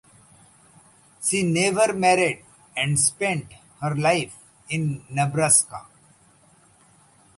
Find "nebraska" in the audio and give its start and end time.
5.11-5.85